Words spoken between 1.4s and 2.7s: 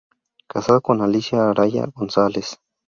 Araya González".